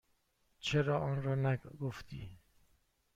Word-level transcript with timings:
چرا 0.59 0.99
آنرا 0.99 1.57
گفتی؟ 1.57 2.37